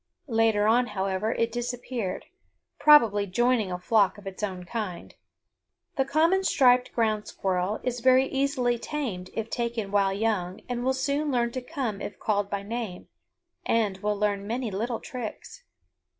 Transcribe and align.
Later 0.25 0.65
on, 0.65 0.87
however, 0.97 1.33
it 1.33 1.51
disappeared, 1.51 2.25
probably 2.79 3.27
joining 3.27 3.71
a 3.71 3.77
flock 3.77 4.17
of 4.17 4.25
its 4.25 4.41
own 4.41 4.63
kind. 4.63 5.13
The 5.95 6.05
common 6.05 6.43
striped 6.43 6.91
ground 6.91 7.27
squirrel 7.27 7.79
is 7.83 7.99
very 7.99 8.25
easily 8.25 8.79
tamed 8.79 9.29
if 9.35 9.51
taken 9.51 9.91
while 9.91 10.11
young 10.11 10.61
and 10.67 10.83
will 10.83 10.95
soon 10.95 11.31
learn 11.31 11.51
to 11.51 11.61
come 11.61 12.01
if 12.01 12.17
called 12.17 12.49
by 12.49 12.63
name, 12.63 13.09
and 13.63 13.99
will 13.99 14.15
learn 14.17 14.47
many 14.47 14.71
little 14.71 14.99
tricks. 14.99 15.65